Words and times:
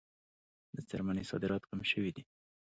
د 0.75 0.77
څرمنې 0.89 1.23
صادرات 1.31 1.63
کم 1.69 1.79
شوي 1.91 2.11
دي 2.15 2.23